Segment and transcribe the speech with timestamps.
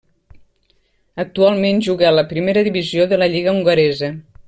[1.25, 4.15] Actualment juga a la primera divisió de la lliga hongaresa.